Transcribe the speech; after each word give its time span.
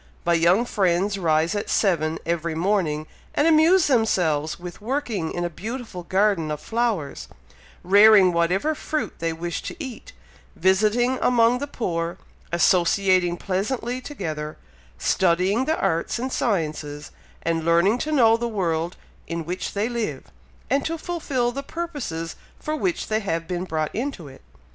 My 0.25 0.33
young 0.33 0.65
friends 0.65 1.19
rise 1.19 1.53
at 1.53 1.69
seven 1.69 2.17
every 2.25 2.55
morning, 2.55 3.05
and 3.35 3.47
amuse 3.47 3.85
themselves 3.85 4.59
with 4.59 4.81
working 4.81 5.31
in 5.31 5.45
a 5.45 5.47
beautiful 5.47 6.01
garden 6.01 6.49
of 6.49 6.59
flowers, 6.59 7.27
rearing 7.83 8.33
whatever 8.33 8.73
fruit 8.73 9.13
they 9.19 9.31
wish 9.31 9.61
to 9.61 9.75
eat, 9.77 10.11
visiting 10.55 11.19
among 11.21 11.59
the 11.59 11.67
poor, 11.67 12.17
associating 12.51 13.37
pleasantly 13.37 14.01
together, 14.01 14.57
studying 14.97 15.65
the 15.65 15.77
arts 15.77 16.17
and 16.17 16.33
sciences, 16.33 17.11
and 17.43 17.63
learning 17.63 17.99
to 17.99 18.11
know 18.11 18.37
the 18.37 18.47
world 18.47 18.97
in 19.27 19.45
which 19.45 19.73
they 19.75 19.87
live, 19.87 20.23
and 20.67 20.83
to 20.83 20.97
fulfil 20.97 21.51
the 21.51 21.61
purposes 21.61 22.35
for 22.59 22.75
which 22.75 23.07
they 23.07 23.19
have 23.19 23.47
been 23.47 23.65
brought 23.65 23.93
into 23.93 24.27
it. 24.27 24.41